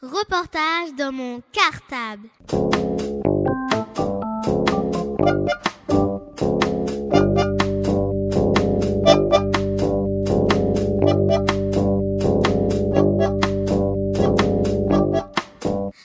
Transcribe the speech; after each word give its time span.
Reportage 0.00 0.94
dans 0.96 1.10
mon 1.10 1.42
cartable. 1.50 2.28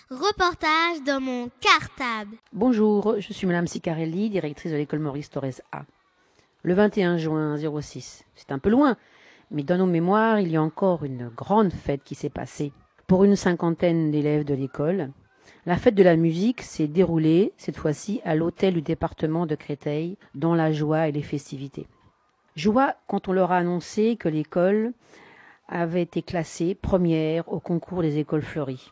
Reportage 0.10 1.04
dans 1.05 1.21
mon 1.21 1.52
cartable. 1.62 2.38
Bonjour, 2.52 3.18
je 3.20 3.32
suis 3.32 3.46
Madame 3.46 3.68
Sicarelli, 3.68 4.32
directrice 4.32 4.71
de 4.71 4.78
l'école 4.78 5.02
Maurice 5.02 5.30
Torres 5.30 5.62
A. 5.71 5.84
Le 6.64 6.73
21 6.73 7.18
juin 7.18 7.57
06, 7.57 8.25
c'est 8.34 8.52
un 8.52 8.57
peu 8.57 8.71
loin, 8.71 8.98
mais 9.52 9.62
dans 9.62 9.78
nos 9.78 9.86
mémoires, 9.86 10.39
il 10.39 10.50
y 10.50 10.55
a 10.55 10.64
encore 10.64 11.04
une 11.04 11.30
grande 11.30 11.71
fête 11.71 12.04
qui 12.04 12.16
s'est 12.16 12.32
passée 12.32 12.73
pour 13.07 13.23
une 13.23 13.35
cinquantaine 13.35 14.11
d'élèves 14.11 14.45
de 14.45 14.54
l'école. 14.54 15.11
La 15.65 15.77
fête 15.77 15.96
de 15.96 16.04
la 16.04 16.15
musique 16.15 16.61
s'est 16.61 16.87
déroulée, 16.87 17.54
cette 17.57 17.78
fois-ci, 17.78 18.21
à 18.25 18.36
l'hôtel 18.36 18.73
du 18.73 18.82
département 18.82 19.45
de 19.45 19.55
Créteil, 19.55 20.18
dans 20.36 20.55
la 20.55 20.71
joie 20.71 21.07
et 21.07 21.11
les 21.11 21.21
festivités. 21.21 21.87
Joie 22.55 22.95
quand 23.07 23.28
on 23.28 23.33
leur 23.33 23.51
a 23.51 23.57
annoncé 23.57 24.15
que 24.15 24.29
l'école 24.29 24.93
avait 25.68 26.01
été 26.01 26.21
classée 26.21 26.75
première 26.75 27.51
au 27.51 27.59
concours 27.59 28.01
des 28.01 28.19
écoles 28.19 28.42
fleuries. 28.42 28.92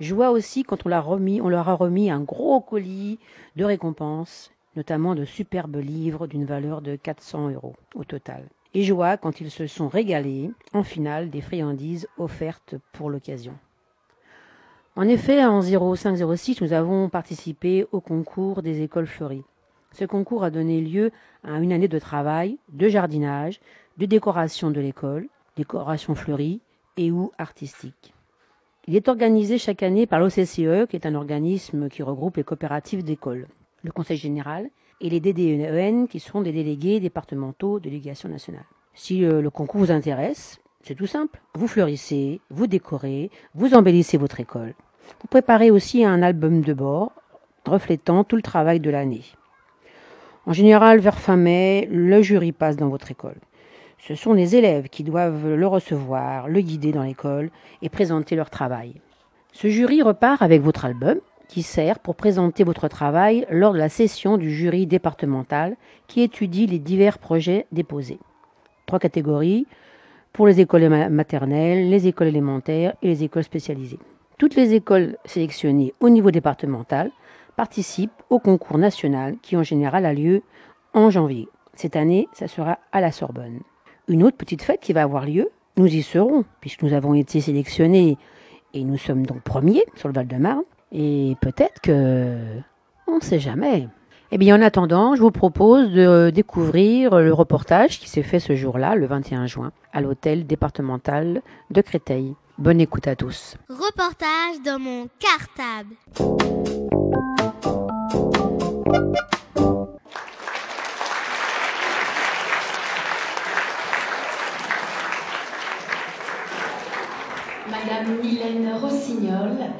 Joie 0.00 0.30
aussi 0.30 0.64
quand 0.64 0.84
on, 0.84 0.88
leur 0.88 1.68
a 1.68 1.74
remis 1.74 2.10
un 2.10 2.20
gros 2.20 2.60
colis 2.60 3.18
de 3.56 3.64
récompenses, 3.64 4.50
notamment 4.76 5.14
de 5.14 5.24
superbes 5.24 5.76
livres 5.76 6.26
d'une 6.26 6.44
valeur 6.44 6.82
de 6.82 6.96
400 6.96 7.50
euros 7.50 7.76
au 7.94 8.04
total 8.04 8.44
et 8.74 8.82
joie 8.82 9.16
quand 9.16 9.40
ils 9.40 9.50
se 9.50 9.66
sont 9.66 9.88
régalés 9.88 10.50
en 10.72 10.82
finale 10.82 11.30
des 11.30 11.40
friandises 11.40 12.08
offertes 12.18 12.74
pour 12.92 13.08
l'occasion. 13.08 13.54
En 14.96 15.08
effet, 15.08 15.44
en 15.44 15.60
0506, 15.60 16.60
nous 16.60 16.72
avons 16.72 17.08
participé 17.08 17.86
au 17.90 18.00
concours 18.00 18.62
des 18.62 18.82
écoles 18.82 19.06
fleuries. 19.06 19.44
Ce 19.92 20.04
concours 20.04 20.44
a 20.44 20.50
donné 20.50 20.80
lieu 20.80 21.10
à 21.44 21.58
une 21.58 21.72
année 21.72 21.88
de 21.88 21.98
travail, 21.98 22.58
de 22.72 22.88
jardinage, 22.88 23.60
de 23.98 24.06
décoration 24.06 24.70
de 24.70 24.80
l'école, 24.80 25.28
décoration 25.56 26.14
fleurie 26.14 26.60
et 26.96 27.10
ou 27.10 27.32
artistique. 27.38 28.12
Il 28.86 28.96
est 28.96 29.08
organisé 29.08 29.56
chaque 29.56 29.82
année 29.82 30.06
par 30.06 30.20
l'OCCE, 30.20 30.86
qui 30.88 30.96
est 30.96 31.06
un 31.06 31.14
organisme 31.14 31.88
qui 31.88 32.02
regroupe 32.02 32.36
les 32.36 32.44
coopératives 32.44 33.02
d'écoles, 33.02 33.48
le 33.82 33.92
Conseil 33.92 34.16
général 34.16 34.68
et 35.00 35.10
les 35.10 35.20
DDEN 35.20 36.08
qui 36.08 36.20
sont 36.20 36.42
des 36.42 36.52
délégués 36.52 37.00
départementaux 37.00 37.80
de 37.80 37.90
l'éducation 37.90 38.28
nationale. 38.28 38.64
Si 38.94 39.24
euh, 39.24 39.40
le 39.40 39.50
concours 39.50 39.80
vous 39.80 39.90
intéresse, 39.90 40.60
c'est 40.82 40.94
tout 40.94 41.06
simple. 41.06 41.40
Vous 41.54 41.66
fleurissez, 41.66 42.40
vous 42.50 42.66
décorez, 42.66 43.30
vous 43.54 43.74
embellissez 43.74 44.16
votre 44.16 44.40
école. 44.40 44.74
Vous 45.20 45.28
préparez 45.28 45.70
aussi 45.70 46.04
un 46.04 46.22
album 46.22 46.60
de 46.60 46.72
bord 46.72 47.12
reflétant 47.64 48.24
tout 48.24 48.36
le 48.36 48.42
travail 48.42 48.80
de 48.80 48.90
l'année. 48.90 49.24
En 50.46 50.52
général, 50.52 51.00
vers 51.00 51.18
fin 51.18 51.36
mai, 51.36 51.88
le 51.90 52.20
jury 52.20 52.52
passe 52.52 52.76
dans 52.76 52.88
votre 52.88 53.10
école. 53.10 53.38
Ce 53.98 54.14
sont 54.14 54.34
les 54.34 54.56
élèves 54.56 54.88
qui 54.90 55.02
doivent 55.02 55.54
le 55.54 55.66
recevoir, 55.66 56.48
le 56.48 56.60
guider 56.60 56.92
dans 56.92 57.02
l'école 57.02 57.50
et 57.80 57.88
présenter 57.88 58.36
leur 58.36 58.50
travail. 58.50 59.00
Ce 59.52 59.68
jury 59.68 60.02
repart 60.02 60.42
avec 60.42 60.60
votre 60.60 60.84
album 60.84 61.20
qui 61.48 61.62
sert 61.62 61.98
pour 61.98 62.16
présenter 62.16 62.64
votre 62.64 62.88
travail 62.88 63.46
lors 63.50 63.72
de 63.72 63.78
la 63.78 63.88
session 63.88 64.36
du 64.36 64.50
jury 64.50 64.86
départemental 64.86 65.76
qui 66.06 66.22
étudie 66.22 66.66
les 66.66 66.78
divers 66.78 67.18
projets 67.18 67.66
déposés. 67.72 68.18
Trois 68.86 68.98
catégories 68.98 69.66
pour 70.32 70.46
les 70.46 70.60
écoles 70.60 70.88
maternelles, 71.10 71.88
les 71.88 72.06
écoles 72.06 72.28
élémentaires 72.28 72.94
et 73.02 73.08
les 73.08 73.24
écoles 73.24 73.44
spécialisées. 73.44 74.00
Toutes 74.36 74.56
les 74.56 74.74
écoles 74.74 75.16
sélectionnées 75.24 75.94
au 76.00 76.08
niveau 76.08 76.30
départemental 76.30 77.10
participent 77.56 78.22
au 78.30 78.40
concours 78.40 78.78
national 78.78 79.36
qui 79.42 79.56
en 79.56 79.62
général 79.62 80.04
a 80.06 80.12
lieu 80.12 80.42
en 80.92 81.08
janvier. 81.10 81.48
Cette 81.74 81.96
année, 81.96 82.28
ça 82.32 82.48
sera 82.48 82.78
à 82.92 83.00
la 83.00 83.12
Sorbonne. 83.12 83.60
Une 84.08 84.24
autre 84.24 84.36
petite 84.36 84.62
fête 84.62 84.80
qui 84.80 84.92
va 84.92 85.02
avoir 85.02 85.24
lieu, 85.24 85.50
nous 85.76 85.86
y 85.86 86.02
serons, 86.02 86.44
puisque 86.60 86.82
nous 86.82 86.92
avons 86.92 87.14
été 87.14 87.40
sélectionnés 87.40 88.18
et 88.74 88.84
nous 88.84 88.98
sommes 88.98 89.24
donc 89.24 89.40
premiers 89.42 89.84
sur 89.94 90.08
le 90.08 90.14
Val-de-Marne. 90.14 90.64
Et 90.94 91.36
peut-être 91.40 91.80
que 91.80 92.36
on 93.08 93.16
ne 93.16 93.20
sait 93.20 93.40
jamais. 93.40 93.88
Eh 94.30 94.38
bien, 94.38 94.56
en 94.56 94.62
attendant, 94.62 95.14
je 95.14 95.20
vous 95.20 95.30
propose 95.30 95.90
de 95.90 96.30
découvrir 96.30 97.18
le 97.20 97.32
reportage 97.32 97.98
qui 97.98 98.08
s'est 98.08 98.22
fait 98.22 98.40
ce 98.40 98.54
jour-là, 98.54 98.94
le 98.94 99.06
21 99.06 99.46
juin, 99.46 99.72
à 99.92 100.00
l'hôtel 100.00 100.46
départemental 100.46 101.42
de 101.70 101.80
Créteil. 101.80 102.34
Bonne 102.56 102.80
écoute 102.80 103.08
à 103.08 103.16
tous. 103.16 103.56
Reportage 103.68 104.62
dans 104.64 104.78
mon 104.78 105.08
cartable. 105.18 105.94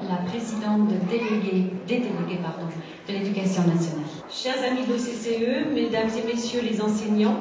La 0.09 0.17
présidente 0.29 0.89
des 0.89 1.19
délégués 1.19 1.73
de 3.09 3.13
l'éducation 3.13 3.63
nationale. 3.63 4.05
Chers 4.31 4.63
amis 4.65 4.85
de 4.87 4.93
l'OCCE, 4.93 5.73
mesdames 5.73 6.11
et 6.19 6.33
messieurs 6.33 6.61
les 6.63 6.81
enseignants, 6.81 7.41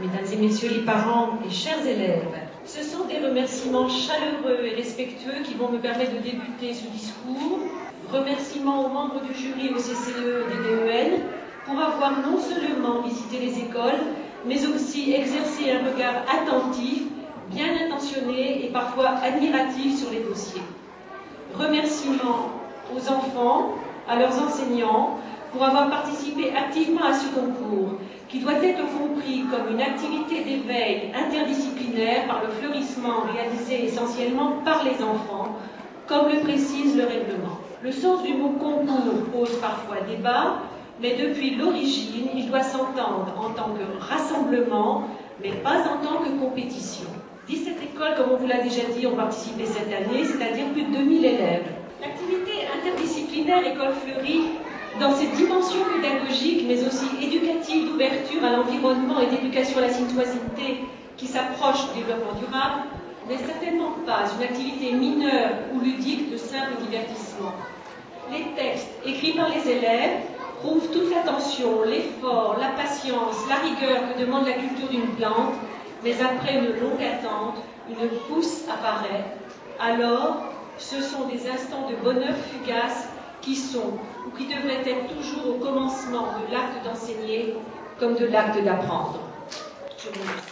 mesdames 0.00 0.26
et 0.32 0.36
messieurs 0.36 0.70
les 0.70 0.80
parents 0.80 1.38
et 1.46 1.50
chers 1.50 1.84
élèves, 1.86 2.26
ce 2.64 2.82
sont 2.82 3.04
des 3.06 3.18
remerciements 3.18 3.88
chaleureux 3.88 4.64
et 4.64 4.74
respectueux 4.74 5.42
qui 5.44 5.54
vont 5.54 5.70
me 5.70 5.78
permettre 5.78 6.12
de 6.12 6.18
débuter 6.18 6.74
ce 6.74 6.86
discours. 6.88 7.60
Remerciements 8.12 8.86
aux 8.86 8.88
membres 8.88 9.22
du 9.22 9.34
jury 9.34 9.70
OCCE 9.70 10.14
des 10.14 10.68
DEN 10.68 11.22
pour 11.64 11.78
avoir 11.80 12.20
non 12.20 12.38
seulement 12.38 13.02
visité 13.02 13.38
les 13.38 13.58
écoles, 13.58 14.02
mais 14.46 14.66
aussi 14.66 15.12
exercé 15.12 15.70
un 15.70 15.90
regard 15.90 16.24
attentif 16.28 17.04
bien 17.50 17.68
intentionnés 17.86 18.66
et 18.66 18.68
parfois 18.70 19.16
admiratifs 19.22 20.00
sur 20.00 20.10
les 20.10 20.20
dossiers. 20.20 20.62
Remerciements 21.58 22.50
aux 22.94 23.08
enfants, 23.08 23.74
à 24.08 24.16
leurs 24.18 24.42
enseignants, 24.42 25.18
pour 25.52 25.62
avoir 25.62 25.90
participé 25.90 26.52
activement 26.56 27.04
à 27.04 27.14
ce 27.14 27.26
concours, 27.34 27.98
qui 28.28 28.40
doit 28.40 28.54
être 28.54 28.82
compris 28.98 29.44
comme 29.50 29.74
une 29.74 29.82
activité 29.82 30.42
d'éveil 30.42 31.12
interdisciplinaire 31.14 32.26
par 32.26 32.42
le 32.42 32.48
fleurissement 32.52 33.24
réalisé 33.32 33.84
essentiellement 33.84 34.62
par 34.64 34.82
les 34.84 35.02
enfants, 35.04 35.48
comme 36.06 36.32
le 36.32 36.40
précise 36.40 36.96
le 36.96 37.04
règlement. 37.04 37.58
Le 37.82 37.92
sens 37.92 38.22
du 38.22 38.32
mot 38.32 38.50
concours 38.50 39.24
pose 39.32 39.58
parfois 39.60 40.00
débat, 40.08 40.60
mais 41.00 41.16
depuis 41.16 41.56
l'origine, 41.56 42.28
il 42.34 42.48
doit 42.48 42.62
s'entendre 42.62 43.34
en 43.36 43.50
tant 43.50 43.70
que 43.74 44.02
rassemblement, 44.02 45.02
mais 45.42 45.50
pas 45.50 45.80
en 45.80 46.02
tant 46.02 46.22
que 46.24 46.30
compétition. 46.40 47.08
17 47.52 47.76
écoles, 47.82 48.14
comme 48.16 48.32
on 48.32 48.36
vous 48.36 48.46
l'a 48.46 48.62
déjà 48.62 48.80
dit, 48.96 49.06
ont 49.06 49.14
participé 49.14 49.66
cette 49.66 49.92
année, 49.92 50.24
c'est-à-dire 50.24 50.72
plus 50.72 50.84
de 50.84 50.92
2000 50.96 51.24
élèves. 51.24 51.66
L'activité 52.00 52.64
interdisciplinaire 52.74 53.66
École 53.66 53.92
Fleurie, 53.92 54.44
dans 54.98 55.14
ses 55.14 55.26
dimensions 55.36 55.84
pédagogiques, 55.92 56.64
mais 56.66 56.82
aussi 56.82 57.04
éducatives 57.20 57.90
d'ouverture 57.90 58.42
à 58.42 58.56
l'environnement 58.56 59.20
et 59.20 59.26
d'éducation 59.26 59.78
à 59.78 59.82
la 59.82 59.90
citoyenneté 59.90 60.88
qui 61.18 61.26
s'approche 61.26 61.92
du 61.92 62.00
développement 62.00 62.32
durable, 62.40 62.84
n'est 63.28 63.36
certainement 63.36 63.92
pas 64.06 64.24
une 64.34 64.44
activité 64.44 64.92
mineure 64.92 65.50
ou 65.74 65.80
ludique 65.80 66.32
de 66.32 66.38
simple 66.38 66.80
divertissement. 66.80 67.52
Les 68.30 68.54
textes 68.56 68.88
écrits 69.04 69.32
par 69.32 69.50
les 69.50 69.70
élèves 69.70 70.22
prouvent 70.62 70.88
toute 70.90 71.10
l'attention, 71.10 71.82
l'effort, 71.84 72.56
la 72.58 72.68
patience, 72.68 73.44
la 73.46 73.56
rigueur 73.56 74.08
que 74.08 74.20
demande 74.20 74.46
la 74.46 74.54
culture 74.54 74.88
d'une 74.88 75.14
plante 75.16 75.56
mais 76.02 76.14
après 76.20 76.54
une 76.54 76.80
longue 76.80 77.02
attente, 77.02 77.56
une 77.88 78.08
pousse 78.28 78.64
apparaît. 78.68 79.24
Alors, 79.78 80.42
ce 80.78 81.00
sont 81.00 81.28
des 81.28 81.48
instants 81.48 81.88
de 81.88 81.96
bonheur 81.96 82.34
fugace 82.50 83.08
qui 83.40 83.56
sont 83.56 83.98
ou 84.26 84.30
qui 84.36 84.46
devraient 84.46 84.82
être 84.84 85.08
toujours 85.08 85.56
au 85.56 85.58
commencement 85.58 86.28
de 86.38 86.52
l'acte 86.52 86.84
d'enseigner 86.84 87.56
comme 87.98 88.14
de 88.16 88.26
l'acte 88.26 88.62
d'apprendre. 88.62 89.20
Je 89.98 90.08
vous 90.08 90.20
remercie. 90.20 90.48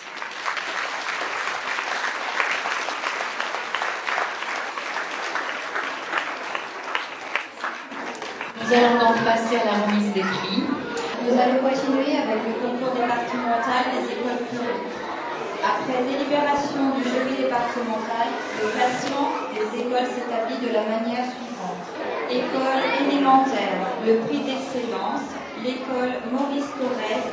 Nous 8.63 8.77
allons 8.77 8.99
donc 9.01 9.25
passer 9.25 9.57
à 9.57 9.65
la 9.65 9.85
remise 9.85 10.13
des 10.13 10.21
prix. 10.21 10.63
Nous 11.25 11.33
allons 11.33 11.69
continuer 11.69 12.17
avec 12.17 12.39
le 12.47 12.55
concours 12.63 12.95
départemental 12.95 13.85
des 13.93 14.13
écoles 14.13 14.47
fleuries 14.49 15.00
après 15.63 16.03
délibération 16.05 16.97
du 16.97 17.03
jury 17.05 17.43
départemental, 17.43 18.29
le 18.63 18.69
classement 18.71 19.29
des 19.53 19.81
écoles 19.81 20.09
s'établit 20.09 20.59
de 20.67 20.73
la 20.73 20.85
manière 20.85 21.25
suivante. 21.25 21.85
École 22.31 22.85
élémentaire, 23.05 23.93
le 24.07 24.19
prix 24.27 24.39
d'excellence, 24.39 25.23
l'école 25.63 26.13
Maurice 26.33 26.71
Torres 26.79 26.99
à 26.99 27.31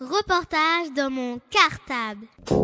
Reportage 0.00 0.92
dans 0.94 1.10
mon 1.10 1.40
cartable. 1.50 2.63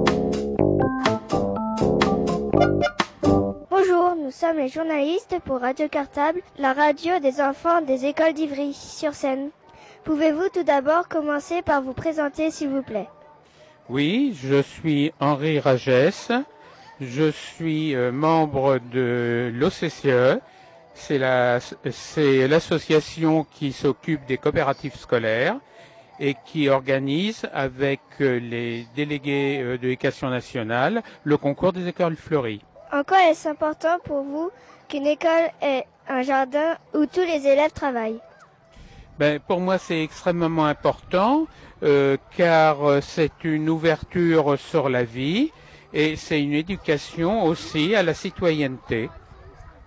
Sommes 4.50 4.58
les 4.58 4.68
journalistes 4.68 5.36
pour 5.44 5.60
Radio 5.60 5.86
Cartable, 5.88 6.40
la 6.58 6.72
radio 6.72 7.20
des 7.20 7.40
enfants 7.40 7.82
des 7.82 8.06
écoles 8.06 8.32
d'Ivry 8.32 8.74
sur 8.74 9.14
Seine. 9.14 9.50
Pouvez-vous 10.02 10.48
tout 10.52 10.64
d'abord 10.64 11.06
commencer 11.08 11.62
par 11.62 11.82
vous 11.82 11.92
présenter 11.92 12.50
s'il 12.50 12.70
vous 12.70 12.82
plaît? 12.82 13.06
Oui, 13.88 14.36
je 14.42 14.60
suis 14.60 15.12
Henri 15.20 15.60
Ragès. 15.60 16.32
Je 17.00 17.30
suis 17.30 17.94
euh, 17.94 18.10
membre 18.10 18.80
de 18.92 19.52
l'OCCE. 19.54 20.40
C'est 20.94 21.18
la, 21.18 21.60
c'est 21.92 22.48
l'association 22.48 23.46
qui 23.52 23.70
s'occupe 23.70 24.26
des 24.26 24.38
coopératives 24.38 24.96
scolaires 24.96 25.60
et 26.18 26.34
qui 26.44 26.68
organise 26.68 27.48
avec 27.52 28.00
euh, 28.20 28.40
les 28.40 28.88
délégués 28.96 29.60
euh, 29.62 29.78
de 29.78 29.82
l'éducation 29.82 30.28
nationale 30.28 31.04
le 31.22 31.36
concours 31.36 31.72
des 31.72 31.86
écoles 31.86 32.16
fleuries. 32.16 32.62
En 32.92 33.04
quoi 33.04 33.28
est-ce 33.30 33.48
important 33.48 33.98
pour 34.04 34.22
vous 34.22 34.50
qu'une 34.88 35.06
école 35.06 35.50
ait 35.62 35.84
un 36.08 36.22
jardin 36.22 36.76
où 36.92 37.06
tous 37.06 37.20
les 37.20 37.46
élèves 37.46 37.70
travaillent? 37.72 38.20
Ben, 39.18 39.38
Pour 39.38 39.60
moi, 39.60 39.78
c'est 39.78 40.02
extrêmement 40.02 40.66
important 40.66 41.46
euh, 41.84 42.16
car 42.36 42.84
euh, 42.84 43.00
c'est 43.00 43.44
une 43.44 43.68
ouverture 43.68 44.58
sur 44.58 44.88
la 44.88 45.04
vie 45.04 45.52
et 45.92 46.16
c'est 46.16 46.42
une 46.42 46.52
éducation 46.52 47.44
aussi 47.44 47.94
à 47.94 48.02
la 48.02 48.14
citoyenneté. 48.14 49.08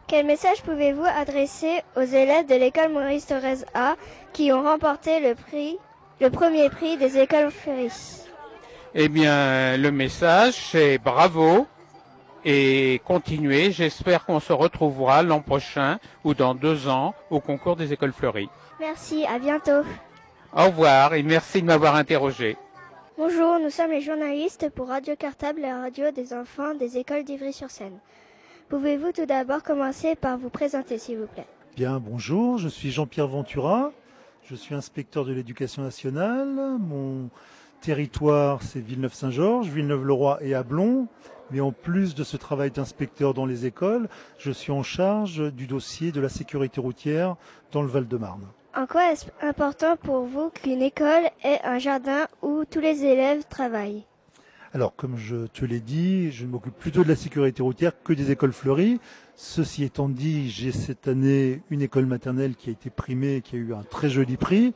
Quel 0.07 0.25
message 0.25 0.61
pouvez-vous 0.61 1.05
adresser 1.05 1.81
aux 1.97 2.01
élèves 2.01 2.47
de 2.47 2.55
l'école 2.55 2.91
Maurice 2.93 3.25
Thorez 3.25 3.65
A 3.73 3.95
qui 4.31 4.51
ont 4.53 4.63
remporté 4.63 5.19
le 5.19 5.35
prix, 5.35 5.77
le 6.21 6.29
premier 6.29 6.69
prix 6.69 6.97
des 6.97 7.17
écoles 7.17 7.51
fleuries 7.51 7.89
Eh 8.95 9.09
bien, 9.09 9.75
le 9.77 9.91
message, 9.91 10.53
c'est 10.71 10.99
bravo 10.99 11.67
et 12.45 13.01
continuez. 13.05 13.71
J'espère 13.71 14.25
qu'on 14.25 14.39
se 14.39 14.53
retrouvera 14.53 15.23
l'an 15.23 15.41
prochain 15.41 15.99
ou 16.23 16.33
dans 16.33 16.55
deux 16.55 16.87
ans 16.87 17.13
au 17.29 17.39
concours 17.39 17.75
des 17.75 17.93
écoles 17.93 18.13
fleuries. 18.13 18.49
Merci, 18.79 19.25
à 19.25 19.39
bientôt. 19.39 19.83
Au 20.55 20.65
revoir 20.65 21.13
et 21.13 21.23
merci 21.23 21.61
de 21.61 21.67
m'avoir 21.67 21.95
interrogé. 21.95 22.57
Bonjour, 23.17 23.59
nous 23.59 23.69
sommes 23.69 23.91
les 23.91 24.01
journalistes 24.01 24.69
pour 24.69 24.87
Radio 24.87 25.15
Cartable, 25.15 25.61
la 25.61 25.81
radio 25.81 26.11
des 26.11 26.33
enfants 26.33 26.73
des 26.73 26.97
écoles 26.97 27.23
d'Ivry-sur-Seine. 27.23 27.99
Pouvez-vous 28.69 29.11
tout 29.11 29.25
d'abord 29.25 29.61
commencer 29.61 30.15
par 30.15 30.37
vous 30.37 30.49
présenter, 30.49 30.97
s'il 30.97 31.19
vous 31.19 31.27
plaît? 31.27 31.45
Bien, 31.75 31.99
bonjour, 31.99 32.57
je 32.57 32.67
suis 32.67 32.91
Jean-Pierre 32.91 33.27
Ventura, 33.27 33.91
je 34.49 34.55
suis 34.55 34.73
inspecteur 34.73 35.25
de 35.25 35.33
l'éducation 35.33 35.83
nationale. 35.83 36.47
Mon 36.79 37.29
territoire, 37.81 38.63
c'est 38.63 38.79
Villeneuve-Saint-Georges, 38.79 39.69
Villeneuve-le-Roi 39.69 40.39
et 40.41 40.55
Ablon. 40.55 41.07
Mais 41.51 41.59
en 41.59 41.71
plus 41.71 42.15
de 42.15 42.23
ce 42.23 42.37
travail 42.37 42.71
d'inspecteur 42.71 43.33
dans 43.33 43.45
les 43.45 43.65
écoles, 43.65 44.07
je 44.37 44.51
suis 44.51 44.71
en 44.71 44.83
charge 44.83 45.51
du 45.53 45.67
dossier 45.67 46.11
de 46.11 46.21
la 46.21 46.29
sécurité 46.29 46.81
routière 46.81 47.35
dans 47.71 47.81
le 47.81 47.87
Val-de-Marne. 47.87 48.47
En 48.75 48.87
quoi 48.87 49.11
est-ce 49.11 49.25
important 49.41 49.97
pour 49.97 50.23
vous 50.23 50.49
qu'une 50.49 50.81
école 50.81 51.29
ait 51.43 51.59
un 51.63 51.77
jardin 51.77 52.27
où 52.41 52.63
tous 52.65 52.79
les 52.79 53.05
élèves 53.05 53.43
travaillent? 53.47 54.03
Alors, 54.73 54.95
comme 54.95 55.15
je 55.17 55.45
te 55.45 55.63
l'ai 55.65 55.79
dit, 55.79 56.31
je 56.31 56.47
m'occupe 56.47 56.73
plutôt 56.73 57.03
de 57.03 57.09
la 57.09 57.15
sécurité 57.15 57.61
routière 57.61 57.91
que 58.03 58.13
des 58.13 58.31
écoles 58.31 58.53
fleuries. 58.53 58.99
Ceci 59.35 59.83
étant 59.83 60.09
dit, 60.09 60.49
j'ai 60.49 60.71
cette 60.71 61.07
année 61.07 61.61
une 61.69 61.83
école 61.83 62.07
maternelle 62.07 62.55
qui 62.55 62.69
a 62.69 62.71
été 62.71 62.89
primée, 62.89 63.41
qui 63.41 63.55
a 63.55 63.59
eu 63.59 63.75
un 63.75 63.83
très 63.83 64.09
joli 64.09 64.35
prix. 64.35 64.73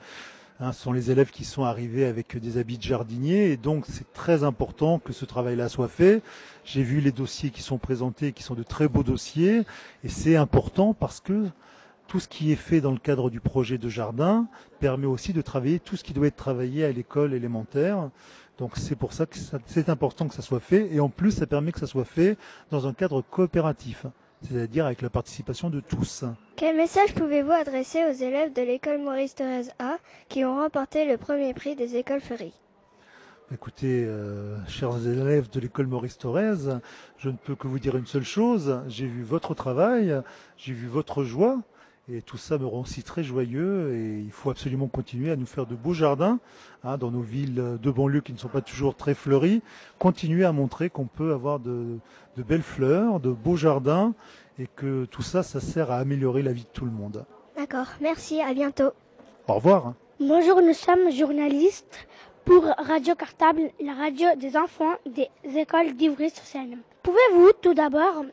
Hein, 0.59 0.71
ce 0.71 0.81
sont 0.81 0.91
les 0.91 1.11
élèves 1.11 1.29
qui 1.29 1.45
sont 1.45 1.65
arrivés 1.65 2.05
avec 2.05 2.35
des 2.35 2.57
habits 2.57 2.79
de 2.79 2.83
jardinier 2.83 3.51
et 3.51 3.57
donc 3.57 3.85
c'est 3.87 4.11
très 4.11 4.43
important 4.43 4.97
que 4.97 5.13
ce 5.13 5.23
travail-là 5.23 5.69
soit 5.69 5.87
fait. 5.87 6.23
J'ai 6.65 6.81
vu 6.81 6.99
les 6.99 7.11
dossiers 7.11 7.51
qui 7.51 7.61
sont 7.61 7.77
présentés, 7.77 8.31
qui 8.31 8.41
sont 8.41 8.55
de 8.55 8.63
très 8.63 8.87
beaux 8.87 9.03
dossiers 9.03 9.61
et 10.03 10.09
c'est 10.09 10.35
important 10.35 10.95
parce 10.95 11.19
que 11.19 11.45
tout 12.07 12.19
ce 12.19 12.27
qui 12.27 12.51
est 12.51 12.55
fait 12.55 12.81
dans 12.81 12.91
le 12.91 12.97
cadre 12.97 13.29
du 13.29 13.39
projet 13.39 13.77
de 13.77 13.87
jardin 13.87 14.47
permet 14.79 15.05
aussi 15.05 15.31
de 15.31 15.43
travailler 15.43 15.79
tout 15.79 15.95
ce 15.95 16.03
qui 16.03 16.13
doit 16.13 16.25
être 16.25 16.35
travaillé 16.35 16.85
à 16.85 16.91
l'école 16.91 17.35
élémentaire. 17.35 18.09
Donc 18.57 18.77
c'est 18.77 18.95
pour 18.95 19.13
ça 19.13 19.27
que 19.27 19.37
c'est 19.67 19.89
important 19.89 20.27
que 20.27 20.33
ça 20.33 20.41
soit 20.41 20.59
fait 20.59 20.91
et 20.91 20.99
en 20.99 21.09
plus 21.09 21.31
ça 21.31 21.45
permet 21.45 21.71
que 21.71 21.79
ça 21.79 21.85
soit 21.85 22.05
fait 22.05 22.35
dans 22.71 22.87
un 22.87 22.93
cadre 22.93 23.21
coopératif 23.21 24.07
c'est-à-dire 24.43 24.85
avec 24.85 25.01
la 25.01 25.09
participation 25.09 25.69
de 25.69 25.79
tous. 25.79 26.23
Quel 26.55 26.75
message 26.75 27.13
pouvez-vous 27.13 27.51
adresser 27.51 28.03
aux 28.05 28.13
élèves 28.13 28.53
de 28.53 28.61
l'école 28.61 28.99
Maurice 28.99 29.35
Thorez 29.35 29.69
A 29.79 29.97
qui 30.29 30.45
ont 30.45 30.55
remporté 30.55 31.05
le 31.05 31.17
premier 31.17 31.53
prix 31.53 31.75
des 31.75 31.95
écoles 31.95 32.21
fleuries 32.21 32.53
Écoutez, 33.53 34.03
euh, 34.05 34.57
chers 34.67 34.97
élèves 35.07 35.49
de 35.49 35.61
l'école 35.61 35.87
Maurice 35.87 36.17
Thorez, 36.17 36.79
je 37.17 37.29
ne 37.29 37.35
peux 37.37 37.55
que 37.55 37.67
vous 37.67 37.79
dire 37.79 37.95
une 37.95 38.05
seule 38.05 38.25
chose. 38.25 38.81
J'ai 38.89 39.07
vu 39.07 39.23
votre 39.23 39.53
travail, 39.53 40.21
j'ai 40.57 40.73
vu 40.73 40.87
votre 40.87 41.23
joie, 41.23 41.61
et 42.11 42.21
tout 42.21 42.37
ça 42.37 42.57
me 42.57 42.65
rend 42.65 42.81
aussi 42.81 43.03
très 43.03 43.23
joyeux. 43.23 43.93
Et 43.93 44.19
il 44.19 44.31
faut 44.31 44.49
absolument 44.49 44.87
continuer 44.87 45.31
à 45.31 45.35
nous 45.35 45.45
faire 45.45 45.65
de 45.65 45.75
beaux 45.75 45.93
jardins 45.93 46.39
hein, 46.83 46.97
dans 46.97 47.11
nos 47.11 47.21
villes 47.21 47.77
de 47.81 47.91
banlieue 47.91 48.21
qui 48.21 48.33
ne 48.33 48.37
sont 48.37 48.47
pas 48.47 48.61
toujours 48.61 48.95
très 48.95 49.13
fleuries. 49.13 49.61
Continuer 49.99 50.45
à 50.45 50.51
montrer 50.51 50.89
qu'on 50.89 51.05
peut 51.05 51.33
avoir 51.33 51.59
de, 51.59 51.97
de 52.37 52.43
belles 52.43 52.61
fleurs, 52.61 53.19
de 53.19 53.31
beaux 53.31 53.57
jardins, 53.57 54.13
et 54.59 54.67
que 54.75 55.05
tout 55.05 55.21
ça, 55.21 55.43
ça 55.43 55.59
sert 55.59 55.91
à 55.91 55.97
améliorer 55.97 56.41
la 56.41 56.53
vie 56.53 56.63
de 56.63 56.69
tout 56.73 56.85
le 56.85 56.91
monde. 56.91 57.25
D'accord, 57.55 57.87
merci, 58.01 58.41
à 58.41 58.53
bientôt. 58.53 58.91
Au 59.47 59.55
revoir. 59.55 59.93
Bonjour, 60.19 60.61
nous 60.61 60.73
sommes 60.73 61.11
journalistes 61.11 62.07
pour 62.43 62.63
Radio 62.63 63.13
Cartable, 63.15 63.69
la 63.83 63.93
radio 63.93 64.27
des 64.35 64.57
enfants 64.57 64.95
des 65.05 65.29
écoles 65.57 65.95
d'Ivry-sur-Seine. 65.95 66.77
Pouvez-vous 67.03 67.51
tout 67.61 67.73
d'abord 67.73 68.25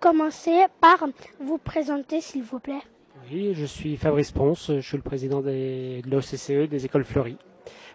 commencer 0.00 0.66
par 0.80 1.06
vous 1.40 1.58
présenter, 1.58 2.20
s'il 2.20 2.42
vous 2.42 2.58
plaît? 2.58 2.82
Je 3.32 3.64
suis 3.64 3.96
Fabrice 3.96 4.32
Ponce, 4.32 4.72
je 4.74 4.80
suis 4.80 4.96
le 4.96 5.04
président 5.04 5.40
de 5.40 6.00
l'OCCE, 6.10 6.68
des 6.68 6.84
écoles 6.84 7.04
fleuries. 7.04 7.36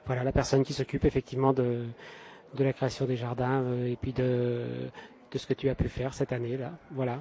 Voilà, 0.06 0.24
la 0.24 0.32
personne 0.32 0.64
qui 0.64 0.72
s'occupe 0.72 1.04
effectivement 1.04 1.52
de, 1.52 1.84
la 2.58 2.72
création 2.72 3.06
des 3.06 3.18
jardins 3.18 3.62
euh, 3.64 3.92
et 3.92 3.98
puis 3.98 4.14
de, 4.14 4.64
ce 5.36 5.46
que 5.46 5.54
tu 5.54 5.68
as 5.68 5.76
pu 5.76 5.90
faire 5.90 6.14
cette 6.14 6.32
année-là. 6.32 6.72
Voilà. 6.92 7.20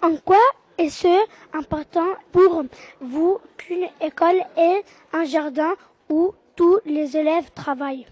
En 0.00 0.16
quoi 0.24 0.40
est-ce 0.78 1.06
important 1.52 2.14
pour 2.32 2.64
vous 3.02 3.38
qu'une 3.58 3.88
école 4.00 4.40
ait 4.56 4.82
un 5.12 5.24
jardin 5.24 5.74
où 6.08 6.32
tous 6.56 6.78
les 6.86 7.18
élèves 7.18 7.50
travaillent? 7.54 8.06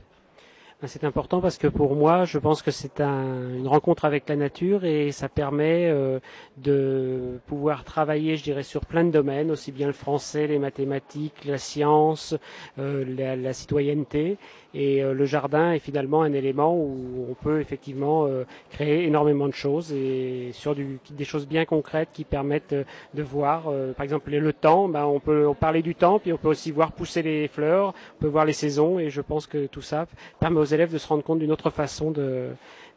C'est 0.86 1.02
important 1.02 1.40
parce 1.40 1.58
que 1.58 1.66
pour 1.66 1.96
moi, 1.96 2.24
je 2.24 2.38
pense 2.38 2.62
que 2.62 2.70
c'est 2.70 3.00
un, 3.00 3.52
une 3.52 3.66
rencontre 3.66 4.04
avec 4.04 4.28
la 4.28 4.36
nature 4.36 4.84
et 4.84 5.10
ça 5.10 5.28
permet 5.28 5.86
euh, 5.90 6.20
de 6.56 7.40
pouvoir 7.48 7.82
travailler, 7.82 8.36
je 8.36 8.44
dirais, 8.44 8.62
sur 8.62 8.86
plein 8.86 9.02
de 9.02 9.10
domaines, 9.10 9.50
aussi 9.50 9.72
bien 9.72 9.88
le 9.88 9.92
français, 9.92 10.46
les 10.46 10.60
mathématiques, 10.60 11.44
la 11.44 11.58
science, 11.58 12.36
euh, 12.78 13.36
la, 13.36 13.52
citoyenneté. 13.52 14.36
Et 14.72 15.02
euh, 15.02 15.14
le 15.14 15.24
jardin 15.24 15.72
est 15.72 15.80
finalement 15.80 16.22
un 16.22 16.32
élément 16.32 16.76
où 16.76 17.26
on 17.28 17.34
peut 17.34 17.60
effectivement 17.60 18.28
créer 18.70 19.04
énormément 19.04 19.48
de 19.48 19.54
choses 19.54 19.92
et 19.92 20.50
sur 20.52 20.76
des 20.76 21.24
choses 21.24 21.48
bien 21.48 21.64
concrètes 21.64 22.10
qui 22.12 22.22
permettent 22.22 22.74
de 23.14 23.22
voir, 23.22 23.72
par 23.96 24.04
exemple, 24.04 24.30
le 24.30 24.52
temps. 24.52 24.88
Ben, 24.88 25.04
on 25.04 25.18
peut 25.18 25.48
parler 25.58 25.82
du 25.82 25.96
temps, 25.96 26.20
puis 26.20 26.32
on 26.32 26.36
peut 26.36 26.48
aussi 26.48 26.70
voir 26.70 26.92
pousser 26.92 27.22
les 27.22 27.48
fleurs, 27.48 27.94
on 28.18 28.20
peut 28.20 28.28
voir 28.28 28.44
les 28.44 28.52
saisons. 28.52 29.00
Et 29.00 29.10
je 29.10 29.20
pense 29.20 29.48
que 29.48 29.66
tout 29.66 29.82
ça 29.82 30.06
permet 30.38 30.60
aux 30.60 30.67
élèves 30.74 30.92
de 30.92 30.98
se 30.98 31.06
rendre 31.06 31.22
compte 31.22 31.38
d'une 31.38 31.52
autre 31.52 31.70
façon 31.70 32.10
de, 32.10 32.50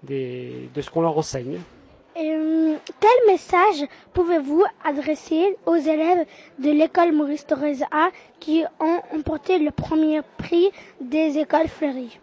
ce 0.07 0.89
qu'on 0.89 1.01
leur 1.01 1.17
enseigne. 1.17 1.59
Euh, 2.17 2.75
quel 2.99 3.33
message 3.33 3.87
pouvez-vous 4.13 4.63
adresser 4.83 5.55
aux 5.65 5.75
élèves 5.75 6.25
de 6.59 6.69
l'école 6.69 7.13
Maurice 7.13 7.47
Thorez 7.47 7.77
A 7.91 8.09
qui 8.39 8.63
ont 8.79 9.17
emporté 9.17 9.59
le 9.59 9.71
premier 9.71 10.21
prix 10.37 10.71
des 10.99 11.37
écoles 11.37 11.69
fleuries 11.69 12.19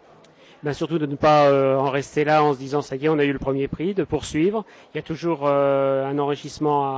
ben 0.61 0.73
surtout 0.73 0.99
de 0.99 1.05
ne 1.05 1.15
pas 1.15 1.45
euh, 1.45 1.77
en 1.77 1.89
rester 1.89 2.25
là 2.25 2.43
en 2.43 2.53
se 2.53 2.59
disant 2.59 2.81
ça 2.81 2.97
y 2.97 3.05
est 3.05 3.09
on 3.09 3.17
a 3.17 3.23
eu 3.23 3.31
le 3.31 3.39
premier 3.39 3.69
prix, 3.69 3.93
de 3.93 4.03
poursuivre. 4.03 4.65
Il 4.93 4.97
y 4.97 4.99
a 4.99 5.03
toujours 5.03 5.41
euh, 5.43 6.05
un 6.05 6.19
enrichissement 6.19 6.97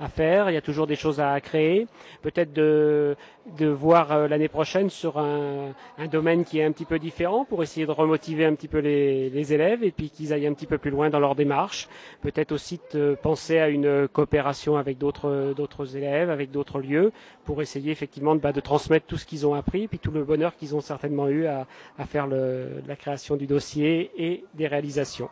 à, 0.00 0.08
faire, 0.08 0.48
il 0.48 0.54
y 0.54 0.56
a 0.56 0.62
toujours 0.62 0.86
des 0.86 0.96
choses 0.96 1.20
à 1.20 1.38
créer. 1.40 1.86
Peut-être 2.22 2.54
de, 2.54 3.16
voir 3.60 4.12
euh, 4.12 4.28
l'année 4.28 4.48
prochaine 4.48 4.88
sur 4.88 5.18
un, 5.18 5.74
domaine 6.10 6.44
qui 6.44 6.58
est 6.58 6.64
un 6.64 6.72
petit 6.72 6.86
peu 6.86 6.98
différent 6.98 7.44
pour 7.44 7.62
essayer 7.62 7.84
de 7.84 7.90
remotiver 7.90 8.46
un 8.46 8.54
petit 8.54 8.68
peu 8.68 8.78
les, 8.78 9.52
élèves 9.52 9.84
et 9.84 9.90
puis 9.90 10.08
qu'ils 10.08 10.32
aillent 10.32 10.46
un 10.46 10.54
petit 10.54 10.66
peu 10.66 10.78
plus 10.78 10.90
loin 10.90 11.10
dans 11.10 11.20
leur 11.20 11.34
démarche. 11.34 11.88
Peut-être 12.22 12.52
aussi 12.52 12.80
de 12.94 13.16
penser 13.20 13.58
à 13.58 13.68
une 13.68 14.08
coopération 14.08 14.76
avec 14.76 14.96
d'autres 14.96 15.96
élèves, 15.96 16.30
avec 16.30 16.50
d'autres 16.50 16.80
lieux 16.80 17.12
pour 17.44 17.60
essayer 17.60 17.92
effectivement 17.92 18.34
de, 18.34 18.40
bah, 18.40 18.52
de 18.52 18.60
transmettre 18.60 19.06
tout 19.06 19.18
ce 19.18 19.26
qu'ils 19.26 19.46
ont 19.46 19.54
appris 19.54 19.86
puis 19.86 19.98
tout 19.98 20.10
le 20.10 20.24
bonheur 20.24 20.56
qu'ils 20.56 20.74
ont 20.74 20.80
certainement 20.80 21.28
eu 21.28 21.46
à, 21.46 21.66
à 21.98 22.06
faire 22.06 22.26
le 22.26 22.82
la 22.86 22.96
création 22.96 23.36
du 23.36 23.46
dossier 23.46 24.10
et 24.16 24.44
des 24.54 24.66
réalisations. 24.66 25.28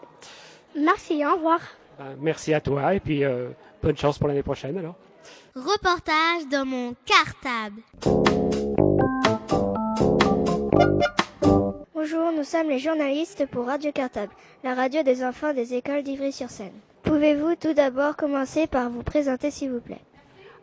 Merci, 0.76 1.24
au 1.24 1.34
revoir. 1.34 1.60
Ben, 1.98 2.16
merci 2.20 2.52
à 2.52 2.60
toi 2.60 2.94
et 2.94 3.00
puis 3.00 3.24
euh, 3.24 3.50
bonne 3.82 3.96
chance 3.96 4.18
pour 4.18 4.28
l'année 4.28 4.42
prochaine 4.42 4.76
alors. 4.78 4.96
Reportage 5.54 6.48
dans 6.50 6.66
mon 6.66 6.94
cartable. 7.04 7.80
Bonjour, 11.94 12.32
nous 12.36 12.44
sommes 12.44 12.68
les 12.68 12.80
journalistes 12.80 13.46
pour 13.46 13.66
Radio 13.66 13.92
Cartable, 13.92 14.32
la 14.64 14.74
radio 14.74 15.02
des 15.02 15.24
enfants 15.24 15.54
des 15.54 15.74
écoles 15.74 16.02
d'Ivry-sur-Seine. 16.02 16.72
Pouvez-vous 17.04 17.54
tout 17.54 17.72
d'abord 17.72 18.16
commencer 18.16 18.66
par 18.66 18.90
vous 18.90 19.02
présenter 19.02 19.50
s'il 19.50 19.70
vous 19.70 19.80
plaît? 19.80 20.02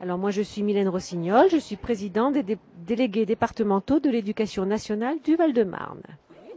Alors 0.02 0.18
moi 0.18 0.32
je 0.32 0.42
suis 0.42 0.64
Mylène 0.64 0.90
Rossignol, 0.90 1.48
je 1.50 1.58
suis 1.58 1.78
présidente 1.78 2.34
des 2.34 2.44
dé 2.44 2.58
délégués 2.86 3.26
départementaux 3.26 4.00
de 4.00 4.10
l'éducation 4.10 4.66
nationale 4.66 5.18
du 5.24 5.36
Val-de-Marne. 5.36 6.02